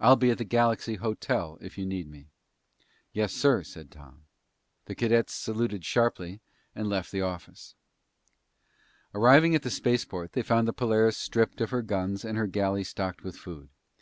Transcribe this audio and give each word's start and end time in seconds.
I'll 0.00 0.16
be 0.16 0.30
at 0.30 0.38
the 0.38 0.44
Galaxy 0.46 0.94
Hotel 0.94 1.58
if 1.60 1.76
you 1.76 1.84
need 1.84 2.08
me." 2.10 2.30
"Yes, 3.12 3.34
sir," 3.34 3.62
said 3.62 3.90
Tom. 3.90 4.24
The 4.86 4.94
cadets 4.94 5.34
saluted 5.34 5.84
sharply 5.84 6.40
and 6.74 6.88
left 6.88 7.12
the 7.12 7.20
office. 7.20 7.74
Arriving 9.14 9.54
at 9.54 9.64
the 9.64 9.70
spaceport, 9.70 10.32
they 10.32 10.40
found 10.40 10.66
the 10.68 10.72
Polaris 10.72 11.18
stripped 11.18 11.60
of 11.60 11.68
her 11.68 11.82
guns 11.82 12.24
and 12.24 12.38
her 12.38 12.46
galley 12.46 12.82
stocked 12.82 13.22
with 13.22 13.36
food. 13.36 13.68